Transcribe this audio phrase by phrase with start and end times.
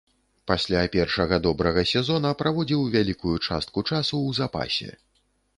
[0.51, 4.91] Пасля першага добрага сезона праводзіў вялікую частку часу ў запасе.